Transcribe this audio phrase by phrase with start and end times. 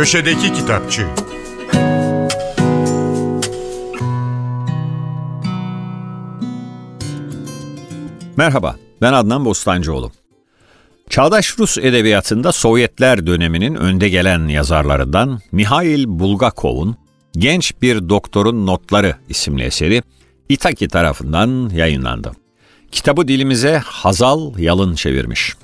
[0.00, 1.06] Köşedeki Kitapçı
[8.36, 10.12] Merhaba, ben Adnan Bostancıoğlu.
[11.10, 16.96] Çağdaş Rus edebiyatında Sovyetler döneminin önde gelen yazarlarından Mihail Bulgakov'un
[17.32, 20.02] Genç Bir Doktorun Notları isimli eseri
[20.48, 22.32] İtaki tarafından yayınlandı.
[22.92, 25.54] Kitabı dilimize Hazal Yalın çevirmiş.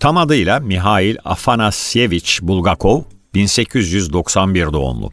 [0.00, 3.02] Tam adıyla Mihail Afanasyevich Bulgakov,
[3.34, 5.10] 1891 doğumlu.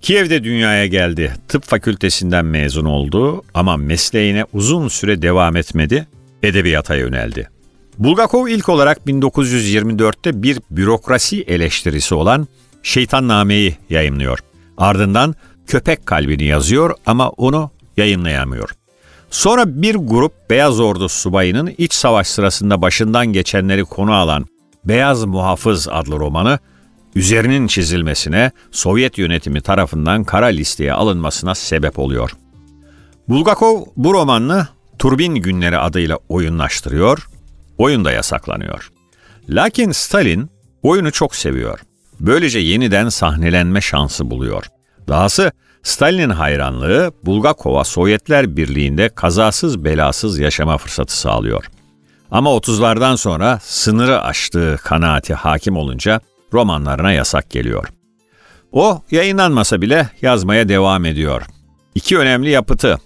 [0.00, 1.32] Kiev'de dünyaya geldi.
[1.48, 6.06] Tıp fakültesinden mezun oldu ama mesleğine uzun süre devam etmedi,
[6.42, 7.48] edebiyata yöneldi.
[7.98, 12.48] Bulgakov ilk olarak 1924'te bir bürokrasi eleştirisi olan
[12.82, 14.38] Şeytanname'yi yayımlıyor.
[14.76, 15.34] Ardından
[15.66, 18.70] Köpek Kalbini yazıyor ama onu yayınlayamıyor.
[19.30, 24.46] Sonra bir grup Beyaz Ordu subayının iç savaş sırasında başından geçenleri konu alan
[24.84, 26.58] Beyaz Muhafız adlı romanı
[27.14, 32.30] üzerinin çizilmesine Sovyet yönetimi tarafından kara listeye alınmasına sebep oluyor.
[33.28, 34.68] Bulgakov bu romanını
[34.98, 37.28] Turbin Günleri adıyla oyunlaştırıyor,
[37.78, 38.90] oyun da yasaklanıyor.
[39.48, 40.50] Lakin Stalin
[40.82, 41.80] oyunu çok seviyor.
[42.20, 44.64] Böylece yeniden sahnelenme şansı buluyor.
[45.08, 45.52] Dahası
[45.82, 51.64] Stalin'in hayranlığı Bulgakov'a Sovyetler Birliği'nde kazasız belasız yaşama fırsatı sağlıyor.
[52.30, 56.20] Ama 30'lardan sonra sınırı aştığı kanaati hakim olunca
[56.54, 57.88] romanlarına yasak geliyor.
[58.72, 61.42] O yayınlanmasa bile yazmaya devam ediyor.
[61.94, 62.98] İki önemli yapıtı,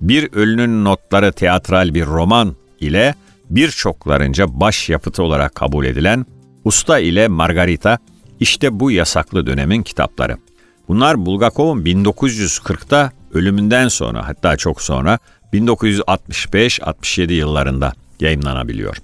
[0.00, 3.14] Bir Ölünün Notları teatral bir roman ile
[3.50, 6.26] birçoklarınca baş yapıtı olarak kabul edilen
[6.64, 7.98] Usta ile Margarita
[8.40, 10.36] işte bu yasaklı dönemin kitapları.
[10.88, 15.18] Bunlar Bulgakov'un 1940'ta ölümünden sonra hatta çok sonra
[15.52, 18.96] 1965-67 yıllarında yayınlanabiliyor.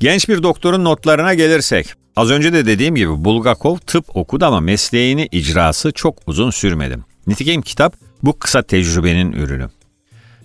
[0.00, 5.28] Genç bir doktorun notlarına gelirsek, az önce de dediğim gibi Bulgakov tıp okudu ama mesleğini
[5.32, 6.98] icrası çok uzun sürmedi.
[7.26, 9.68] Nitekim kitap bu kısa tecrübenin ürünü.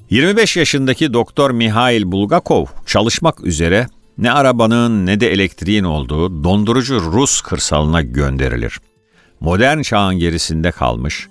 [0.09, 7.41] 25 yaşındaki doktor Mihail Bulgakov çalışmak üzere ne arabanın ne de elektriğin olduğu dondurucu Rus
[7.41, 8.79] kırsalına gönderilir
[9.39, 11.27] modern çağın gerisinde kalmış,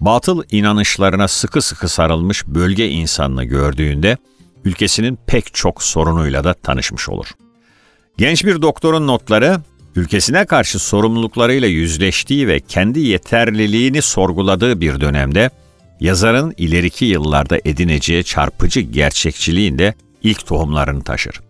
[0.00, 4.16] batıl inanışlarına sıkı sıkı sarılmış bölge insanını gördüğünde
[4.64, 7.26] ülkesinin pek çok sorunuyla da tanışmış olur.
[8.18, 9.60] Genç bir doktorun notları
[9.98, 15.50] ülkesine karşı sorumluluklarıyla yüzleştiği ve kendi yeterliliğini sorguladığı bir dönemde
[16.00, 21.40] yazarın ileriki yıllarda edineceği çarpıcı gerçekçiliğinde ilk tohumlarını taşır.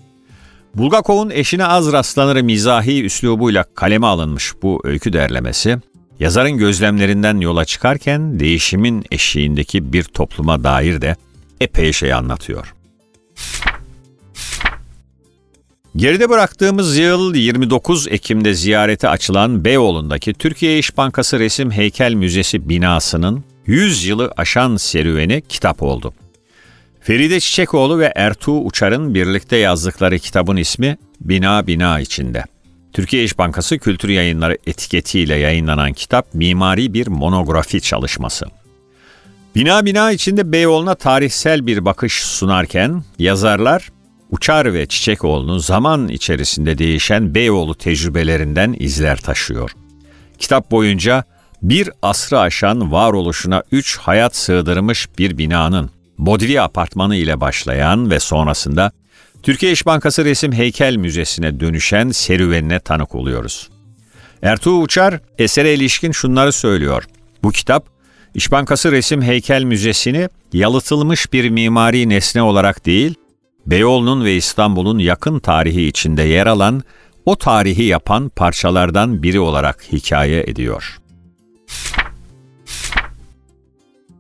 [0.75, 5.78] Bulgakov'un eşine az rastlanır mizahi üslubuyla kaleme alınmış bu öykü derlemesi,
[6.20, 11.16] Yazarın gözlemlerinden yola çıkarken değişimin eşiğindeki bir topluma dair de
[11.60, 12.75] epey şey anlatıyor.
[15.98, 23.44] Geride bıraktığımız yıl 29 Ekim'de ziyarete açılan Beyoğlu'ndaki Türkiye İş Bankası Resim Heykel Müzesi binasının
[23.66, 26.14] 100 yılı aşan serüveni kitap oldu.
[27.00, 32.44] Feride Çiçekoğlu ve Ertuğ Uçar'ın birlikte yazdıkları kitabın ismi Bina Bina içinde.
[32.92, 38.47] Türkiye İş Bankası Kültür Yayınları etiketiyle yayınlanan kitap mimari bir monografi çalışması.
[39.54, 43.91] Bina bina içinde Beyoğlu'na tarihsel bir bakış sunarken yazarlar
[44.30, 49.70] Uçar ve Çiçekoğlu'nun zaman içerisinde değişen Beyoğlu tecrübelerinden izler taşıyor.
[50.38, 51.24] Kitap boyunca
[51.62, 58.92] bir asrı aşan varoluşuna üç hayat sığdırmış bir binanın Bodvi apartmanı ile başlayan ve sonrasında
[59.42, 63.68] Türkiye İş Bankası Resim Heykel Müzesi'ne dönüşen serüvenine tanık oluyoruz.
[64.42, 67.04] Ertuğ Uçar esere ilişkin şunları söylüyor.
[67.42, 67.86] Bu kitap
[68.34, 73.14] İş Bankası Resim Heykel Müzesi'ni yalıtılmış bir mimari nesne olarak değil,
[73.70, 76.82] Beyoğlu'nun ve İstanbul'un yakın tarihi içinde yer alan,
[77.26, 80.98] o tarihi yapan parçalardan biri olarak hikaye ediyor.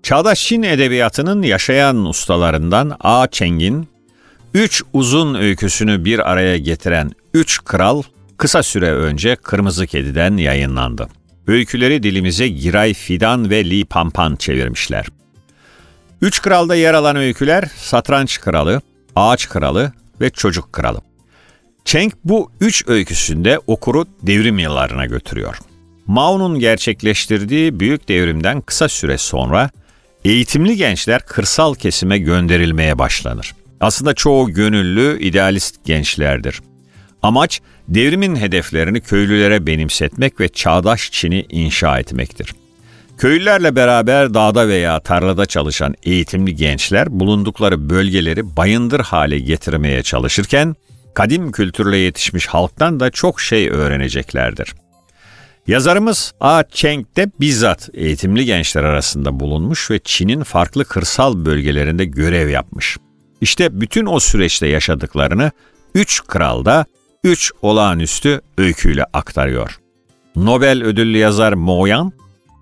[0.02, 3.26] Çağdaş Çin edebiyatının yaşayan ustalarından A.
[3.30, 3.88] Cheng'in
[4.54, 8.02] Üç uzun öyküsünü bir araya getiren Üç Kral
[8.36, 11.08] kısa süre önce Kırmızı Kedi'den yayınlandı.
[11.46, 15.06] Öyküleri dilimize Giray Fidan ve Li Pampan çevirmişler.
[16.22, 18.80] Üç Kral'da yer alan öyküler Satranç Kralı,
[19.16, 21.00] Ağaç Kralı ve Çocuk Kralı.
[21.84, 25.58] Cheng bu üç öyküsünde okuru devrim yıllarına götürüyor.
[26.06, 29.70] Mao'nun gerçekleştirdiği büyük devrimden kısa süre sonra
[30.24, 33.54] eğitimli gençler kırsal kesime gönderilmeye başlanır.
[33.80, 36.60] Aslında çoğu gönüllü, idealist gençlerdir.
[37.22, 42.54] Amaç devrimin hedeflerini köylülere benimsetmek ve çağdaş Çin'i inşa etmektir.
[43.18, 50.76] Köylülerle beraber dağda veya tarlada çalışan eğitimli gençler bulundukları bölgeleri bayındır hale getirmeye çalışırken
[51.14, 54.74] kadim kültürle yetişmiş halktan da çok şey öğreneceklerdir.
[55.66, 56.62] Yazarımız A.
[56.70, 62.96] Cheng de bizzat eğitimli gençler arasında bulunmuş ve Çin'in farklı kırsal bölgelerinde görev yapmış.
[63.40, 65.50] İşte bütün o süreçte yaşadıklarını
[65.94, 66.86] Üç Kral'da
[67.24, 69.78] üç olağanüstü öyküyle aktarıyor.
[70.36, 72.12] Nobel ödüllü yazar Mo Yan,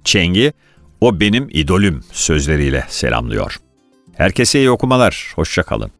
[0.06, 0.52] Cheng'i
[1.00, 3.56] o benim idolüm sözleriyle selamlıyor.
[4.14, 5.90] Herkese iyi okumalar, hoşçakalın.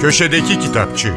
[0.00, 1.12] Köşedeki Kitapçı